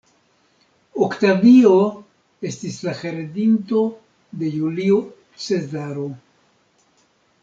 [1.07, 1.73] Oktavio
[2.51, 3.83] estis la heredinto
[4.41, 4.97] de Julio
[5.45, 6.07] Cezaro.